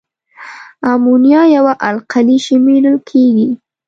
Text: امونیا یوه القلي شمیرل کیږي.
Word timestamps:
امونیا 0.91 1.41
یوه 1.55 1.73
القلي 1.89 2.37
شمیرل 2.45 2.97
کیږي. 3.09 3.49